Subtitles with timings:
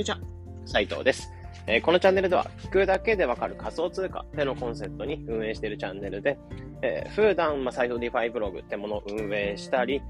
[0.00, 0.18] にちは。
[0.64, 1.30] 斉藤です。
[1.66, 6.38] えー、このチャンネルでは、聞くだけでわかる仮想通貨ってのコンセプトに運営しているチャンネルで、
[6.80, 10.00] えー、普段、まあ、サイト DeFi ブログってものを運営したり、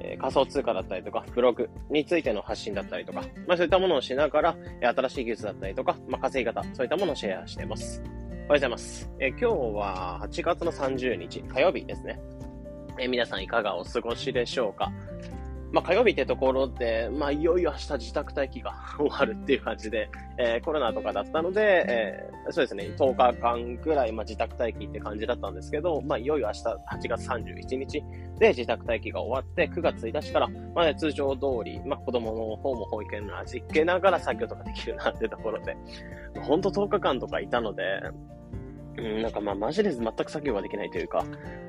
[0.00, 8.02] えー、仮想通貨だったりとか、ブログについての発信だったりとか、まあ、そういったものをしながら、新しい技術だったりとか、まあ、稼ぎ方、そういったものをシェアしています。
[8.02, 9.10] おはようございます。
[9.20, 12.18] えー、今日は8月の30日、火曜日ですね。
[12.98, 14.90] え、皆さんいかがお過ごしでしょうか？
[15.74, 28.04] まあ、火曜日ってところで、まあ、いよいよ明日自宅待機が 終わるっていう感じで、えー、コロナとかだったので、えー、そうですね、10日間くらい、まあ、自宅待機って感じだったんですけど、まあ、いよいよ明日8月31日
[28.38, 35.76] で自宅待機が終わって、9月1日から、まあ、通常通り、まあ、子供の方も保育園の味っけながら作業とかできるなってところで、
[36.40, 37.82] ほんと10日間とかいたので、
[38.96, 41.24] うん、なんかまあマジで全く作業ができないというか、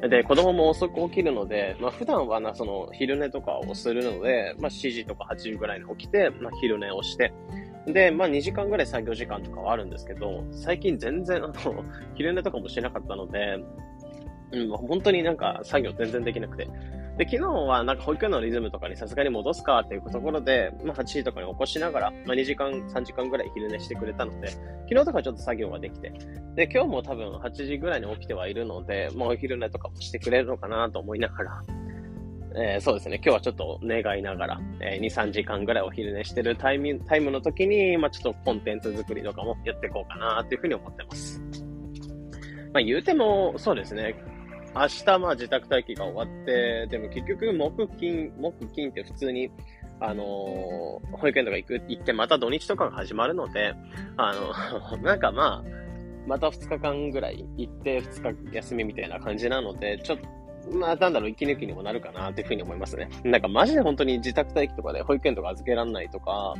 [0.09, 7.33] で、子供も遅く起きるので、まあ普段はな、その昼寝とかをするので、まあ7時とか8時ぐらいに起きて、まあ昼寝をして、
[7.87, 11.53] で、まあ2時間ぐらい作業時間とかはあるんですけど、最近全然あの、
[12.15, 13.57] 昼寝とかもしなかったので、
[14.51, 16.67] うん、本当になんか作業全然できなくて、
[17.17, 26.11] で、昨日はなんか保育園のリズムとかにさすがに戻すかっていうところで、まあ8時とかに起こしながら、まあ2時間、3時間ぐらい昼寝してくれたので、昨日とかちょっと作業ができて、
[26.55, 31.63] で、今日も多分8時ぐらいに起きてはいるので、まあお昼寝とかもしてくれるのかなと思いながら、
[32.57, 41.41] えー、そうですね、今日はちょっと願いながら、えー、2、3時間ぐらいお昼寝してるタイミタイムの時に、まあちょっとコンテンツ作りとかもやっていこうかなっていうふうに思ってます。
[42.73, 44.15] まあ言うても、そうですね、
[44.75, 49.49] 明日まあ自宅待機が終わって、でも結局木金、木金って普通に、
[50.01, 53.73] あのー、保育園とか行く、行ってまた土日とかが始まるので、
[54.17, 55.63] あの、 なんかまあ、
[56.27, 60.19] また2日間ぐらい行って2日休みみたいな感じなので、ちょっ
[60.71, 63.09] まあ、なんだろう、息抜きにもなるかなっていうふうに思いますね。
[63.23, 66.55] なんかマジで本当に自宅待機とかで保育園とか預けらんないとか、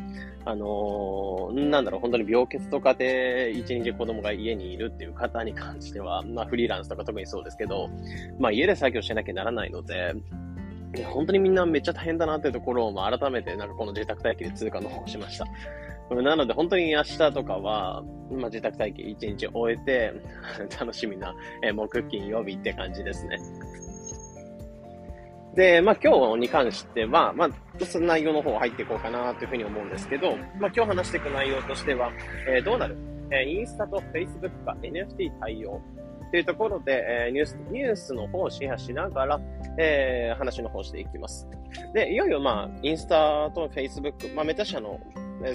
[0.45, 7.89] あのー、なんだろう、本当に病欠とかで一日子供が家にいるっていう方に関しては、まあフリーランスとか特にそうですけど、
[8.39, 10.13] まあ家で作業しなきゃならないので、
[11.03, 15.45] 本当にみんなめっちゃ大変だなっていうところを、まあ、改めてなんかこの自宅待機で通過の方をしました。
[16.09, 20.13] なので本当に明日とかは、まあ、自宅待機一日終えて、
[20.79, 23.37] 楽しみな、え、木金曜日って感じですね。
[25.55, 32.11] で、まあ今日に関しては、まあ、その内容の方入っていこうかなというふうに思うんですけど、まあ今日話していく内容としては、
[32.47, 32.97] えー、どうなる？
[33.31, 35.81] えー、インスタと Facebook が NFT 対応
[36.27, 39.41] っていうところで、えー、ニュース、ニュースの方をシェアしながら、
[39.79, 41.47] えー、話の方していきます。
[41.93, 44.99] で、いよいよまあ、インスタと Facebook、まあメタ社の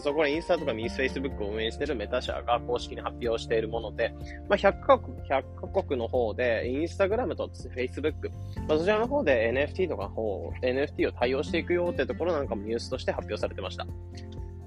[0.03, 4.15] そこでインスタとかミスフェイスブックを運営しているメタ社が公式に発表しているもので、
[4.49, 8.31] まあ、100カ国、100カ国の方で、インスタグラムとフェイスブック、
[8.69, 13.87] まあ、そちらの方で NFT とか方、NFT を対応していくよってところなんかもニュースとして発表されてました。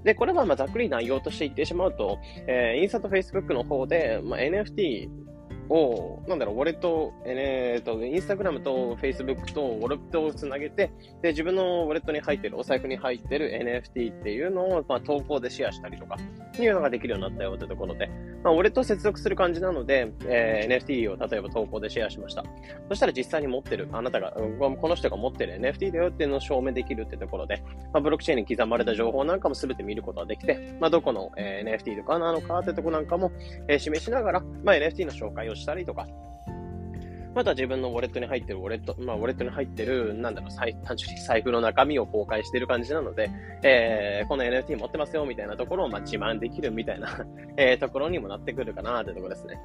[0.04, 5.10] で、これはまざっくり内容として言ってしまうと、えー、インスタとフェイスブックの方で、まあ、NFT
[5.70, 10.92] を、なんだろう、ウォレット、えー、と、インスタグラムとフェイスブックとウォレットをつなげて、
[11.22, 16.18] で、自分のウォレットに入ってる、お財布に入ってる NFT っていうのを、まあ、投稿でシェアしたりとか、
[16.62, 18.08] いうのができるようになったよってところで、
[18.44, 22.44] まあ、ウォレットを接続する感じなので、えー、NFT を例えば投稿でシェアしました。
[22.90, 27.64] そしたら実際に持ってる、あなたが、この人が持ってる NFT だよっていうのを証明できるってところで、
[27.94, 33.32] まあ、ブロックチェーンに刻まれた情報なんかも全て見ることができて、まあ、どこの、えー、NFT とかなのかってとこなんかも、
[33.68, 36.08] えー、示しながら、まあ、NFT の紹介をしたりとか、
[37.36, 43.32] また自分のウォレットに入ってるウォレット、まあ、ウォレットに入ってる、なんだろう、単純に財布の中身を公開してる感じなので、
[43.64, 47.26] えー、この NFT 持ってますよ、みたいなところを、まあ、自慢できるみたいな
[47.58, 49.60] え、ところにもなってくるかな、というところですね。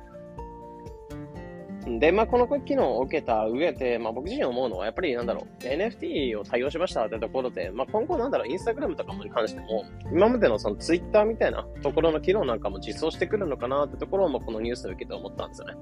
[1.98, 15.74] で、まあ、この機能を受けた上で、まあ、僕自身思うのは、やっぱりなんだろう、NFT を対応しましたってところで、まあ、今後なんだろう、インスタグラムとかもに関しても、今までのそのツイッターみたいなところの機能なんかも実装してくるのかなってところを、まあ、このニュースを受けて思ったんですよね。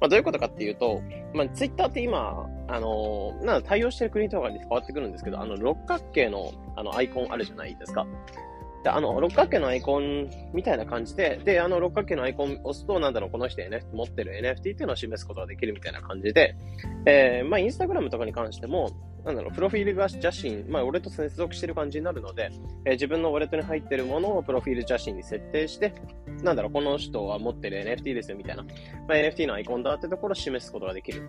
[0.00, 1.00] まあ、どういうことかっていうと、
[1.32, 8.06] まあ、ツイッターって今、あのー、な対応してる国とかに変わってくるんですけど、あの、六角形の、あの、アイコンあるじゃないですか。
[8.84, 16.54] で、あの、六角形のアイコンみたいな感じで、で、あの、六角形のアイコンを押すと、なんだろう、この人 NFT 持ってる NFT っていうのを示すことができるみたいな感じで、
[17.06, 18.90] えー、まあ、インスタグラムとかに関しても、
[19.24, 22.50] なんだろう、プロフィールが写真、まあ、俺と接続してる感じになるので、
[22.84, 25.94] えー、自分のウォレットに入ってるものをプロフィール写真に設定して、
[26.42, 28.68] なんだろう、この人は持ってる NFT ですよみたいな、ま
[29.08, 31.22] あ、NFT のアイコンだってところを示すことができる。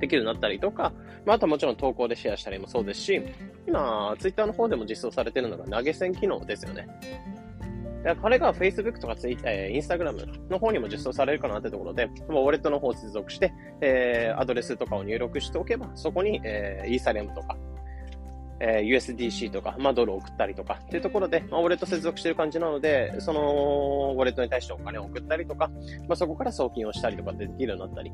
[0.00, 0.92] できるようになったりとか、
[1.24, 3.22] まあ、あとはもちろん投稿でシェアしたりもそうですし、
[3.66, 6.86] 今、ツイッターの方でも実装されているのが投げ銭機能ですよね。
[8.22, 17.56] これが Facebook とか Twitter、えー、Instagram の方にも実装されるかなってところで、ウォレットの方を接続して、えー、アドレスとかを入力しておけば、そこに、えー、イーサリアムとか、
[18.60, 25.70] えー、USDC とか、まあ、ドルを送ったりとかっていうところで、まあ、ウォレット接続してる感じなので、その、ウォレットに対してお金を送ったりとか、
[26.08, 28.12] まあ、そこから送金をしたりとかできるようになったり。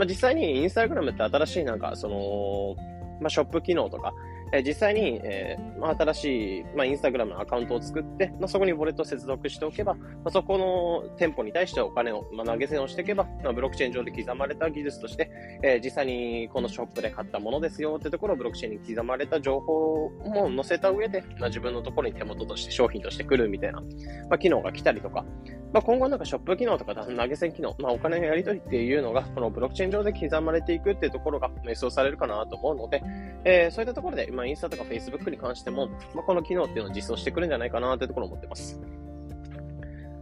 [0.00, 2.74] まあ、実際にインスタグラムって新しいなんか、その、
[3.20, 4.14] まあ、ショップ機能とか、
[4.52, 15.30] え実際に、え、まあ、新しい、まあ、インスタグラムのアカウントを作って、まあ、そこにウォレット接続しておけば、まあ、そこの店舗に対してお金を、まあ、投げ銭をしていけば、まあ、ブロックチェーン上で刻まれた技術として、
[15.62, 23.86] えー、実際にこのショップで買ったものですよってところをブロックチェーンに刻まれた情報も載せた上で、まあ、自分のところに手元として商品として来るみたいな、ま
[24.32, 25.24] あ、機能が来たりとか、
[25.72, 33.02] まあ、今後なんかショップ機能とか投げ銭機能、まあ、お金のやり取りっていうのが、このブロックチェーン上で刻まれていくっていうところが予想されるかなと思うので、
[33.44, 38.80] えー、そういったところで、まあ、インスタとか Facebook に関しても、まあ、この機能っていうのを実装してくるんじゃないかなというところを思ってます。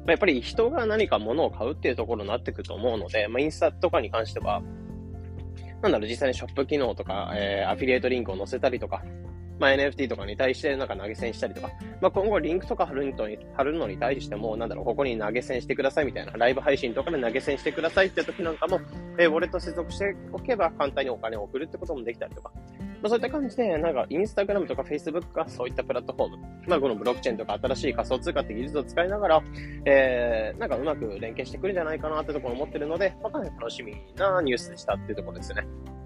[0.04, 4.60] ま、やっぱり人が何か物を買うっていうところになってくると思うので、まあ、インスタとかに関しては、
[5.82, 9.04] なんだろう、実際にショップ機能とか、えー、アフィリエイトリンクを載せたりとか、
[9.58, 11.70] まあ、NFT とかに対してなんか投げ銭したりとか、
[12.00, 18.80] まあ、今後リンクとか貼るのに貼るのに対しても、なんだろう、ここに投げ銭してくださいみたいな、ライブ配信とかで投げ銭してくださいって時なんかも、
[19.18, 22.52] えー、ウォレット接続しておけば簡単にお金を送るってこともできたりとか、
[23.00, 29.42] まあ、そういった感じで、なんか、インスタグラムとかフェイスブックがそういったプラットフォーム、まあ、このブロックチェーンとか新しい仮想通貨って技術を使いながら、
[29.84, 35.97] えー、なんかうまく連携してくるんじゃないかなってところを思ってるので、まあ、かなり楽しみなニュースでしたっていうところですよね。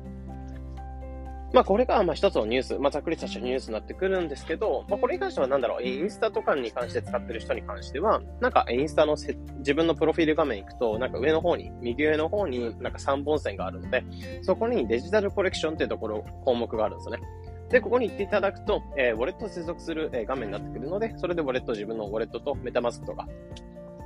[1.53, 14.03] まあ、これが、まあ、一つのニュース、まあ、ざっくりしたニュースになってくるんですけど、まあ、これに関してはなんだろう、インスタとかに関して使ってる人に関しては、なんか、インスタのせ自分のプロフィール画面行くと、なんか上の方に、右上の方になんか3本線があるので、
[14.43, 17.23] そこにデジタルコレクションっていうところ、項目があるんですよね。
[17.69, 23.27] で、ここに行っていただくと、えー、ウォレットを接続する、えー、画面になってくるので、それでウォレット、自分のウォレットとメタマスクとか、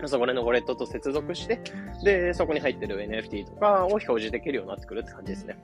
[0.05, 1.61] そこでのウォレットと接続して、
[2.05, 5.57] で、そこに入ってる NFT とかを表示できるようになってくるって感じですね。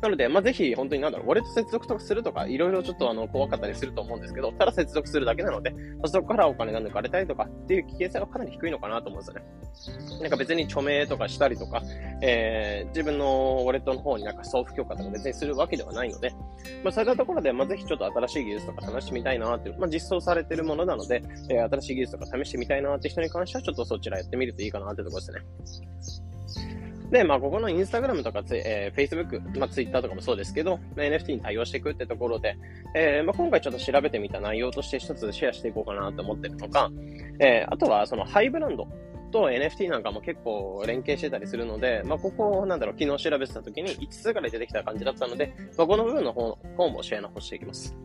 [0.00, 5.74] なので、まあ、ぜひ、本当になんだろう、ウォレット接続とかするとか、いろいろちょっとあの、怖かったりすると思うんですけど、ただ接続するだけなので、
[6.06, 10.20] そこからお金が抜かれたりとかっていう危険性はかなり低いのかなと思うんですよね。
[10.20, 11.82] なんか別に著名とかしたりとか、
[12.22, 16.30] えー、自分のウォレットの方になんか送付許可とか別にするわけではないので、
[16.82, 26.29] まあ、そういったところで、まあ、ぜひちょっと新しい技術とか試してみたいなっていう、まあ、実装されてるものなので、えー、新しい技術とか試してみたいなって人に関しては、ちょっとそちらやってみるといいかなってところですね。
[27.10, 32.56] で、まあ、ここのインスタグラムとかツイ、えー、Facebook、まあ、Twitter とかもそうですけど、まあ NFT に対応していくってところで、
[32.94, 36.90] えー、まあ、今回ちょっと調べてみた内容として一つシェアしていこうかなと思ってるのか、
[37.40, 38.86] えー、あとはそのハイブランド
[39.32, 47.96] と NFT なんかも結構連携してたりするので、まあ、ここなんだろう、昨日調べてた時に5つぐらい出てきた感じだったので、まあ、この部分の方方もシェアの方していきます。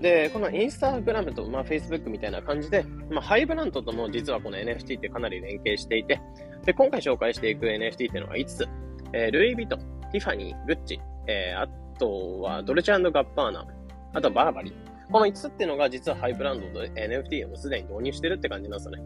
[0.00, 6.20] で、このインスタグラムと、まあ、Facebook みたいな感じで、まあ、ハイブランドとも実はこの NFT ってかなり連携していて、
[6.64, 8.68] で、今回紹介していく NFT っていうのが5つ。
[9.12, 13.64] えー、ルイ・ヴィトン、ティファニー、グッチ、えー、あとはドルチェガッバーナ、
[14.12, 14.74] あとはバーバリー。
[15.12, 19.02] この5つっていうのが実はハイブランドと NFT をすでに導入してるって感じなんですよね。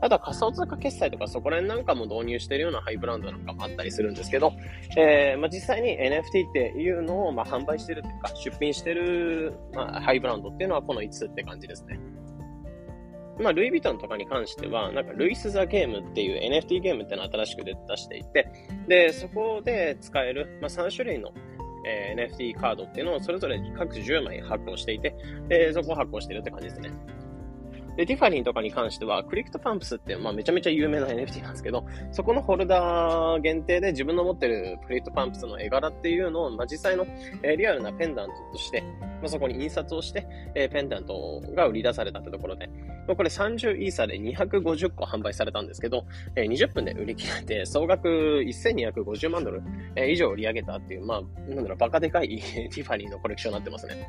[0.00, 4.52] あとは仮想通貨決済とかそこら辺なんかも導入してるようなハイブランドなんかもあったりするんですけど、
[4.96, 11.98] えー、まあ、実際に NFT っていうのをま販売してるっていうか、出品してる、まあ、ハイブランドっていうのはこの5つって感じですね。
[13.38, 18.50] まあ、ルイ・ヴィトンとかに関しては、なんか、 Louis The Game っていう NFT ゲームっていうのを新しく出していて、
[18.88, 21.32] で、そこで使える、まあ、3種類の、
[21.86, 25.14] えー、NFT カードっていうのをそれぞれ各10枚発行していて、
[25.48, 26.90] で、そこを発行してるって感じですね。
[27.96, 37.06] で、ティファニーとかに関しては、 CryptoPunks って、まあ、めちゃめちゃ有名な NFT なんですけど、そこのホルダー限定で自分の持ってる CryptoPunks の絵柄っていうのを、まあ、実際の、
[37.42, 42.68] え、リアルなペンダントとして、まあ、そこに印刷をして、え、ペンダントが売り出されたってところで、
[43.06, 49.62] まあ、これ30イーサで250個販売されたんですけど、え、20分で売り切れて、総額1250万ドル、
[49.94, 54.06] え、以上売り上げたっていう、まあ、なんだろう、バカでかいティファニーのコレクションになってますね。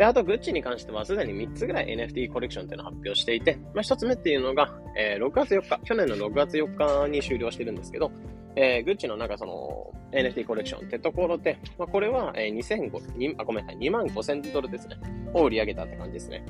[0.00, 8.10] で、あと、グッチに関しては、すでに3つぐらい NFT コレクションっていうのを発表していて、まあ、1つ目っていうのが、えー、6月4日、去年の6月4日に終了してるんですけど、
[8.56, 14.96] えー、グッチのなんかその、NFT コレクションってところで、まあ、これは、えー、2005、あ、ごめんなさい、2万5000ドルですね。
[15.34, 16.46] を売り上げたって感じですね。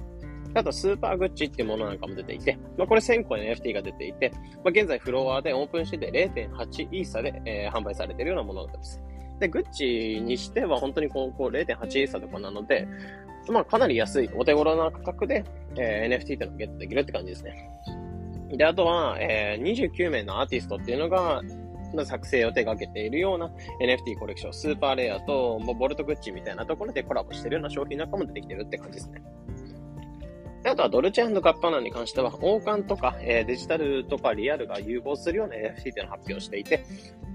[0.55, 4.31] あと、スーパーグッチっていうものなんかも出ていて、まあ、これ1000個 NFT が出ていて、
[4.63, 9.03] まあ、現在フロアでオープンしてて0.8イーサで、えー、販売されているようなものです。
[9.41, 12.87] で、グッチにしては本当にこう、こう0.8イーサとかなので、
[13.51, 15.45] まあ、かなり安い、お手頃な価格で、
[15.77, 17.69] えー、NFT というのをゲットできるって感じですね。
[18.57, 21.43] で、あとは、えー、29名のアーティストっていうのが、
[22.05, 29.23] 作成を手掛けているような NFT コレクション、スーパーレアと、ボルトグッチみたいなところでコラボしてるような商品なんかも出てきてるって感じですね。
[30.65, 36.85] あとはドルチェガッパーナに関しては、王冠とか、えー、デジタルとかリアルが融合するような NFT というのを発表していて、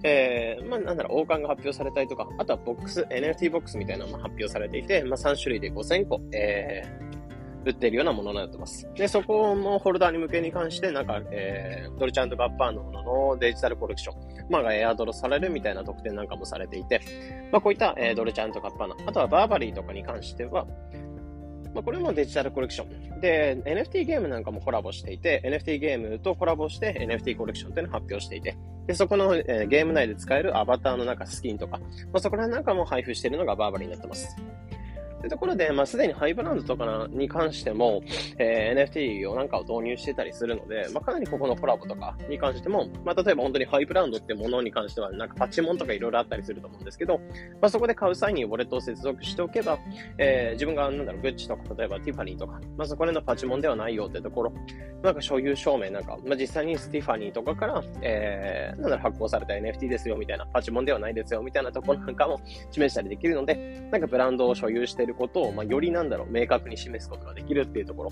[0.04, 8.88] えー、まあ、なんだろう、王冠が発表されたりとか、あとはボックス、NFT ボックスみたいなのも発表されていて、まあ、3種類で5000個、えー、売っているようなものになってます。
[8.96, 12.92] で、そこのホルダーに向けに関して、なんか、えー、ドルチャンガッパーのも
[13.32, 14.16] のデジタルコレクション、
[14.52, 17.02] まあ、エアドロされるみたいな特典なんかもされていて、
[17.52, 20.68] まあ、こういった、えー、ドルチャンガッパーナ、あとはバーバリーとかに関しては、
[21.76, 23.20] まあ、これもデジタルコレクション。
[23.20, 34.38] で、NFT ゲームなんかもコラボしていて、NFT ゲームとコラボして NFT コレクションっていうのを発表していて、で、そこの、えー、ゲーム内で使えるアバターの中、スキンとか、まあ、そこら辺なんかも配布しているのがバーバリーになってます。
[35.26, 38.04] というところで、まあ、すでにハイブランドとかに関しても、
[38.38, 47.18] えー、NFT をなんかを導入してたりするので、まあ、かなりここのコラボとかに関しても、まあ、例えば本当にハイブランドってものに関しては、なんかパチモンとかいろいろあったりすると思うんですけど、
[47.60, 49.80] まあ、そこで買う際にウォレットを接続しておけば、
[50.20, 54.54] えー、自分が、なんだろう、グッチとか、例えばティファニーとか、まあ、そこでのパチモンではないよってところ、
[55.02, 62.40] なんか所有証明なんか、まあ、実際にティファニーとかから、えー、なんだろう、発行された NFT ですよみたいな、パチモンではないですよみたいなところなんかも
[62.70, 68.12] 示したりできるので、なんかブランドを所有していることを、まあ、よりなんだろう、明確に示すことができるっていうところ、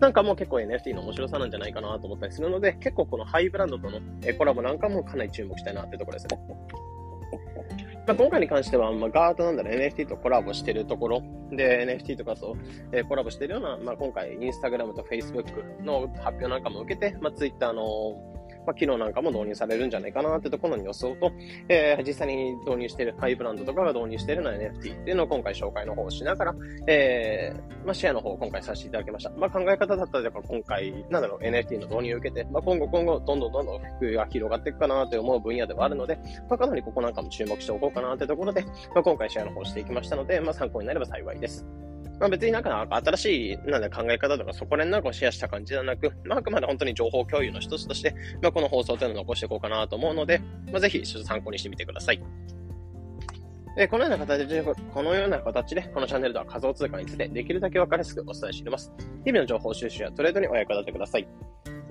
[0.00, 4.00] なんかも結構 NFT の面白さなんじゃないかなと思ったりするので、結構このハイブランドとの
[4.38, 6.38] コラボなんかもかなり注目したいなってところですね。
[8.06, 12.56] まあ、今回に関しては、まあ、ガードなんだろう、NFT とコラボしてるところで、NFT とかと、
[12.90, 18.31] えー、コラボしてるような、まあ、今回、インスタグラムと Facebook の発表なんかも受けて、まあ、Twitter の
[18.66, 21.32] まあ、機能なんかも導入されるんじゃないかなってところの予想と、
[21.68, 26.54] えー、実際に導入している、ハイブランドとかが導入しているの NFT っていうのを今回紹介の方をしながら、
[26.86, 29.30] えー、まあ、シェアの方を今回させていただきました。
[29.30, 38.62] まあ、考え方だったりとか、今回、なんだろう、NFT の導入を受けて、まあ、今後今後、どんどんどんどん普及が広がっていくかなと思う分野ではあるので、まあ、かなりここなんかも注目しておこうかなというところで、
[38.94, 41.66] まあ、今回シェアの方をしていきましたので、まあ、参考になれば幸いです。
[42.20, 50.40] まあ別になんか新しいなんだ考え方とかそこら辺なんかをシェアした感じではなく、まああくまで本当に情報共有の一つとして、まあこの放送というのを残していこうかなと思うので、
[50.70, 52.22] まあぜひちょっと参考にしてみてください。
[53.74, 58.92] でこのような形で、このような形で、このチャンネルでは仮想通貨についてできるだけ分かりやすくお伝えしています。
[59.24, 61.26] 日々の情報収集やトレードにお役立てください。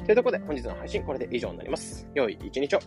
[0.06, 2.08] というところで本日の配信これで以上になります。
[2.14, 2.80] 良い一日を。